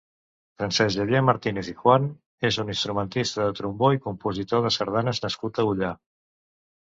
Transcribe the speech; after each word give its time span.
Francesc 0.59 0.91
Xavier 0.99 1.19
Martínez 1.25 1.67
i 1.73 1.73
Juan 1.81 2.07
és 2.49 2.57
un 2.63 2.71
instrumentista 2.73 3.45
de 3.49 3.53
trombó 3.59 3.91
i 3.97 4.01
compositor 4.07 4.65
de 4.69 4.71
sardanes 4.79 5.21
nascut 5.27 5.61
a 5.61 5.67
Ullà. 5.73 5.93